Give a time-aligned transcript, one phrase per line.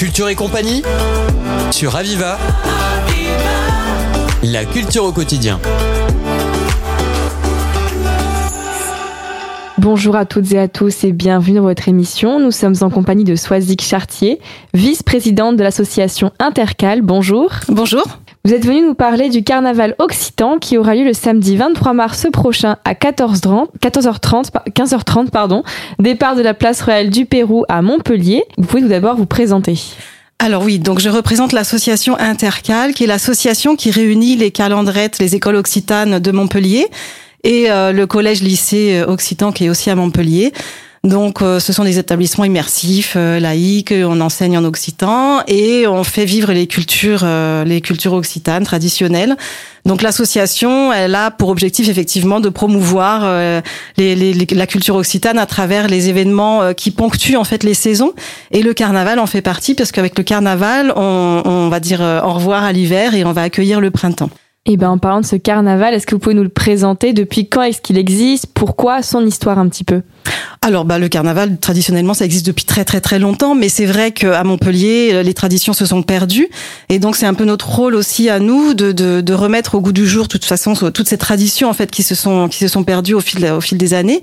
[0.00, 0.82] Culture et compagnie
[1.70, 2.38] sur Aviva.
[4.42, 5.60] La culture au quotidien.
[9.76, 12.40] Bonjour à toutes et à tous et bienvenue dans votre émission.
[12.40, 14.40] Nous sommes en compagnie de Soisic Chartier,
[14.72, 17.02] vice-présidente de l'association Intercal.
[17.02, 17.50] Bonjour.
[17.68, 18.04] Bonjour.
[18.42, 22.26] Vous êtes venue nous parler du carnaval occitan qui aura lieu le samedi 23 mars
[22.32, 25.62] prochain à 14h30, 14h30 15h30 pardon,
[25.98, 28.44] départ de la place royale du Pérou à Montpellier.
[28.56, 29.78] Vous pouvez tout d'abord vous présenter.
[30.38, 35.36] Alors oui, donc je représente l'association Intercal, qui est l'association qui réunit les calendrettes, les
[35.36, 36.86] écoles occitanes de Montpellier
[37.44, 40.54] et euh, le collège lycée occitan qui est aussi à Montpellier.
[41.02, 43.94] Donc, euh, ce sont des établissements immersifs, euh, laïques.
[43.96, 49.34] On enseigne en occitan et on fait vivre les cultures, euh, les cultures occitanes traditionnelles.
[49.86, 53.62] Donc, l'association, elle a pour objectif effectivement de promouvoir
[53.96, 58.12] les, les, la culture occitane à travers les événements qui ponctuent en fait les saisons.
[58.50, 62.34] Et le carnaval en fait partie parce qu'avec le carnaval, on, on va dire au
[62.34, 64.28] revoir à l'hiver et on va accueillir le printemps.
[64.66, 67.14] Et eh ben en parlant de ce carnaval, est-ce que vous pouvez nous le présenter?
[67.14, 68.46] Depuis quand est-ce qu'il existe?
[68.52, 69.02] Pourquoi?
[69.02, 70.02] Son histoire un petit peu.
[70.60, 74.12] Alors, bah, le carnaval, traditionnellement, ça existe depuis très très très longtemps, mais c'est vrai
[74.12, 76.50] qu'à Montpellier, les traditions se sont perdues,
[76.90, 79.80] et donc c'est un peu notre rôle aussi à nous de, de, de, remettre au
[79.80, 82.58] goût du jour, de toute façon, toutes ces traditions en fait qui se sont qui
[82.58, 84.20] se sont perdues au fil au fil des années.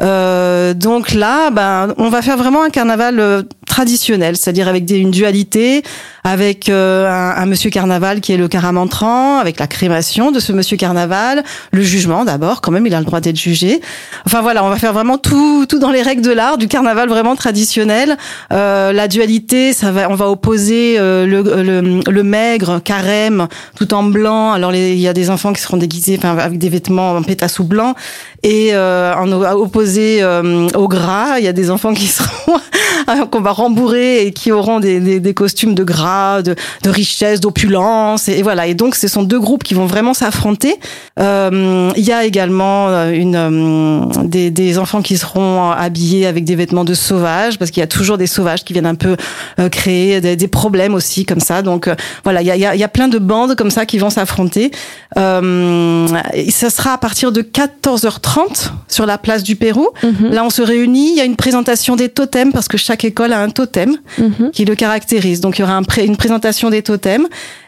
[0.00, 3.44] Euh, donc là, ben, on va faire vraiment un carnaval
[3.74, 5.82] euh, traditionnel, c'est-à-dire avec des, une dualité,
[6.22, 10.52] avec euh, un, un, monsieur carnaval qui est le caramantrant, avec la crémation de ce
[10.52, 13.80] monsieur carnaval, le jugement d'abord, quand même, il a le droit d'être jugé.
[14.26, 17.08] Enfin voilà, on va faire vraiment tout, tout dans les règles de l'art, du carnaval
[17.08, 18.16] vraiment traditionnel.
[18.52, 23.92] Euh, la dualité, ça va, on va opposer euh, le, le, le, maigre, carême, tout
[23.92, 24.52] en blanc.
[24.52, 27.64] Alors il y a des enfants qui seront déguisés enfin, avec des vêtements en pétassou
[27.64, 27.94] blanc,
[28.42, 30.24] et en opposé
[30.74, 32.60] au gras, il y a des enfants qui seront
[33.30, 37.40] qu'on va rembourrer et qui auront des, des, des costumes de gras, de, de richesse,
[37.40, 38.28] d'opulence.
[38.28, 38.66] Et, voilà.
[38.66, 40.76] Et donc, ce sont deux groupes qui vont vraiment s'affronter.
[41.20, 46.44] Euh, il y a également euh, une, euh, des, des, enfants qui seront habillés avec
[46.44, 49.16] des vêtements de sauvages, parce qu'il y a toujours des sauvages qui viennent un peu
[49.70, 51.62] créer des, des problèmes aussi, comme ça.
[51.62, 51.88] Donc,
[52.24, 54.10] voilà, il y a, y, a, y a plein de bandes comme ça qui vont
[54.10, 54.70] s'affronter.
[55.16, 56.06] Euh,
[56.50, 59.88] ça sera à partir de 14h30 sur la place du Pérou.
[60.02, 60.30] Mhm.
[60.30, 61.12] Là, on se réunit.
[61.12, 64.50] Il y a une présentation des totems parce que chaque école a un totem mhm.
[64.52, 65.40] qui le caractérise.
[65.40, 67.26] Donc il y aura un une présentation des totems.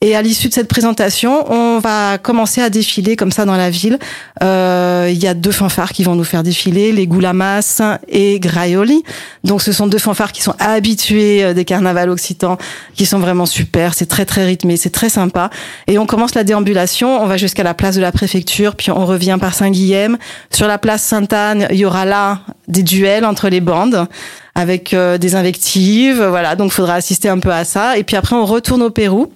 [0.00, 3.68] Et à l'issue de cette présentation, on va commencer à défiler comme ça dans la
[3.68, 3.98] ville.
[4.44, 9.02] Euh, il y a deux fanfares qui vont nous faire défiler, les Goulamas et Graioli.
[9.42, 12.58] Donc ce sont deux fanfares qui sont habitués euh, des carnavals occitans,
[12.94, 13.94] qui sont vraiment super.
[13.94, 15.50] C'est très très rythmé, c'est très sympa.
[15.88, 17.20] Et on commence la déambulation.
[17.20, 20.16] On va jusqu'à la place de la préfecture, puis on revient par Saint-Guilhem.
[20.50, 24.06] Sur la place Sainte-Anne, il y aura là des duels entre les bandes
[24.54, 26.22] avec euh, des invectives.
[26.22, 27.98] Voilà, donc faudra assister un peu à ça.
[27.98, 29.32] Et puis après, on retourne au Pérou.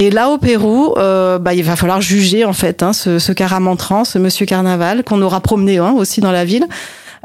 [0.00, 3.32] Et là, au Pérou, euh, bah, il va falloir juger en fait hein, ce, ce
[3.32, 6.68] caramantrant, ce Monsieur Carnaval qu'on aura promené hein, aussi dans la ville.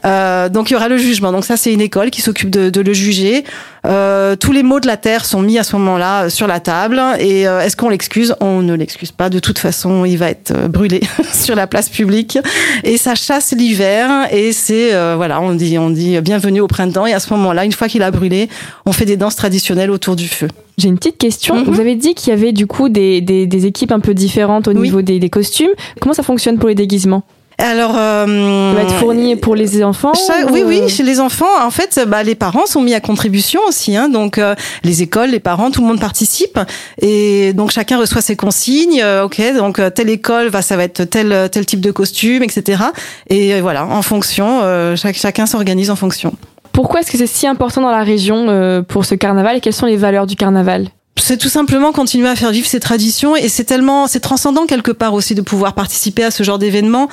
[0.05, 1.31] Euh, donc il y aura le jugement.
[1.31, 3.43] Donc ça c'est une école qui s'occupe de, de, le juger.
[3.85, 7.01] Euh, tous les mots de la terre sont mis à ce moment-là sur la table.
[7.19, 8.35] Et euh, est-ce qu'on l'excuse?
[8.39, 9.29] On ne l'excuse pas.
[9.29, 11.01] De toute façon, il va être euh, brûlé
[11.33, 12.37] sur la place publique.
[12.83, 14.09] Et ça chasse l'hiver.
[14.31, 17.05] Et c'est euh, voilà, on dit on dit bienvenue au printemps.
[17.05, 18.49] Et à ce moment-là, une fois qu'il a brûlé,
[18.85, 20.47] on fait des danses traditionnelles autour du feu.
[20.77, 21.55] J'ai une petite question.
[21.55, 21.71] Mm -hmm.
[21.71, 24.67] Vous avez dit qu'il y avait du coup des, des, des, équipes un peu différentes
[24.67, 24.81] au oui.
[24.81, 25.73] niveau des, des costumes.
[25.99, 27.23] Comment ça fonctionne pour les déguisements?
[27.57, 30.13] Alors, euh, ça va être fourni pour les enfants.
[30.13, 33.61] Chaque, oui, oui, chez les enfants, en fait, bah, les parents sont mis à contribution
[33.67, 33.95] aussi.
[33.95, 36.59] Hein, donc, euh, les écoles, les parents, tout le monde participe,
[37.01, 39.01] et donc chacun reçoit ses consignes.
[39.01, 42.43] Euh, ok, donc euh, telle école va, ça va être tel tel type de costume,
[42.43, 42.83] etc.
[43.29, 44.61] Et euh, voilà, en fonction,
[44.95, 46.33] chaque, chacun s'organise en fonction.
[46.71, 49.85] Pourquoi est-ce que c'est si important dans la région pour ce carnaval et quelles sont
[49.85, 50.87] les valeurs du carnaval?
[51.15, 54.91] C'est tout simplement continuer à faire vivre ces traditions et c'est tellement c'est transcendant quelque
[54.91, 57.07] part aussi de pouvoir participer à ce genre d'événement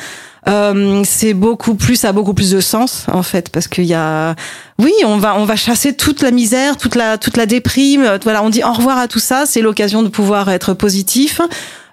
[0.48, 3.94] euh, c'est beaucoup plus ça a beaucoup plus de sens en fait parce qu'il y
[3.94, 4.34] a
[4.78, 8.18] oui on va on va chasser toute la misère toute la toute la déprime.
[8.22, 11.40] Voilà on dit au revoir à tout ça c'est l'occasion de pouvoir être positif.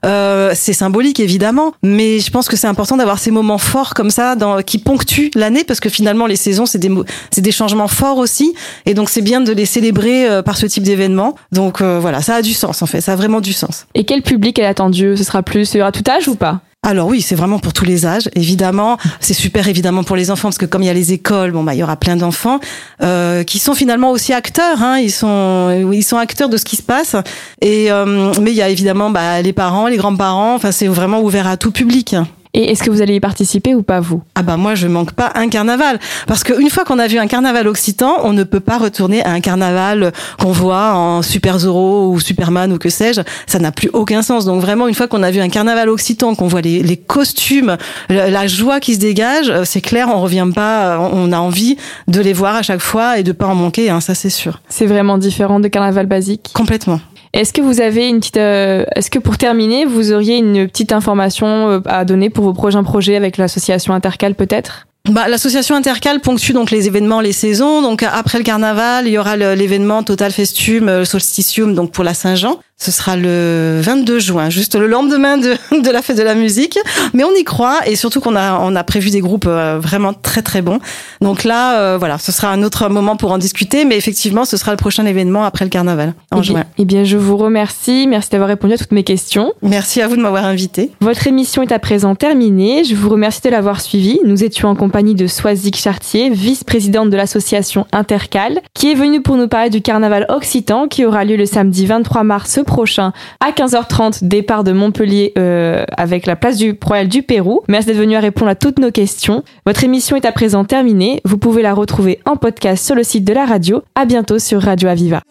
[0.06, 4.12] Euh, c'est symbolique évidemment, mais je pense que c'est important d'avoir ces moments forts comme
[4.12, 6.92] ça dans, qui ponctuent l'année parce que finalement les saisons c'est des
[7.32, 8.54] c'est des changements forts aussi.
[8.86, 11.36] Et donc c'est bien de les célébrer euh, par ce type d'événement.
[11.52, 13.88] Donc euh, voilà, ça a du sens en fait, ça a vraiment du sens.
[13.96, 15.18] Et quel public est attendu?
[15.18, 16.62] Ce sera plus à tout âge ou pas?
[16.88, 18.98] Alors oui, c'est vraiment pour tous les âges, évidemment.
[19.20, 21.62] C'est super évidemment pour les enfants parce que comme il y a les écoles, bon
[21.62, 22.62] bah il y aura plein d'enfants
[23.04, 24.82] euh, qui sont finalement aussi acteurs.
[24.82, 27.18] Hein, ils sont ils sont acteurs de ce qui se passe.
[27.60, 30.56] Et euh, mais il y a évidemment bah, les parents, les grands-parents.
[30.56, 32.16] Enfin c'est vraiment ouvert à tout public.
[32.58, 34.24] Et est-ce que vous allez y participer ou pas vous?
[34.34, 37.28] Ah bah moi je manque pas un carnaval parce qu'une fois qu'on a vu un
[37.28, 42.10] carnaval occitan, on ne peut pas retourner à un carnaval qu'on voit en Super Zorro
[42.10, 43.22] ou Superman ou que sais-je.
[43.46, 44.46] Ça n'a plus aucun sens.
[44.46, 47.78] Donc vraiment une fois qu'on a vu un carnaval occitan, qu'on voit les, les costumes,
[48.10, 51.00] la, la joie qui se dégage, euh, c'est clair, on revient pas.
[51.14, 51.78] On a envie
[52.08, 53.92] de les voir à chaque fois et de pas en manquer.
[53.92, 54.62] Hein, ça c'est sûr.
[54.68, 56.50] C'est vraiment différent de carnaval basique?
[56.56, 57.00] Complètement.
[57.38, 60.92] Est-ce que vous avez une petite, euh, est-ce que pour terminer, vous auriez une petite
[60.92, 64.88] information euh, à donner pour vos prochains projets avec l'association Intercal peut-être?
[65.08, 67.84] Bah, l'association Intercal ponctue donc les événements, les saisons.
[67.84, 72.16] Donc après le carnaval, il y aura l'événement Total Festume, euh, Solsticium, donc pour la
[72.16, 72.60] Saint-Jean.
[72.80, 76.78] Ce sera le 22 juin, juste le lendemain de, de la fête de la musique.
[77.16, 80.14] Mais on y croit et surtout qu'on a on a prévu des groupes euh, vraiment
[80.14, 80.80] très très bons.
[81.20, 83.84] Donc là, euh, voilà, ce sera un autre moment pour en discuter.
[83.84, 86.64] Mais effectivement, ce sera le prochain événement après le carnaval en eh juin.
[86.78, 88.06] eh bien, je vous remercie.
[88.08, 89.54] Merci d'avoir répondu à toutes mes questions.
[89.64, 90.92] Merci à vous de m'avoir invité.
[91.02, 92.84] Votre émission est à présent terminée.
[92.84, 94.20] Je vous remercie de l'avoir suivie.
[94.24, 99.36] Nous étions en compagnie de Soisic Chartier, vice-présidente de l'association Intercal, qui est venue pour
[99.36, 104.20] nous parler du carnaval occitan qui aura lieu le samedi 23 mars prochain à 15h30,
[104.28, 107.62] départ de Montpellier euh, avec la place du Royal du Pérou.
[107.68, 109.44] Merci d'être venu à répondre à toutes nos questions.
[109.66, 111.22] Votre émission est à présent terminée.
[111.26, 113.82] Vous pouvez la retrouver en podcast sur le site de la radio.
[113.96, 115.22] À bientôt sur Radio Aviva.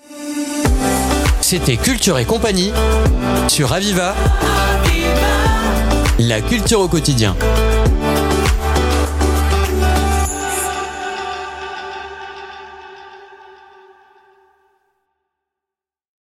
[1.40, 2.72] C'était Culture et compagnie
[3.46, 4.14] sur Aviva.
[6.18, 7.36] La culture au quotidien.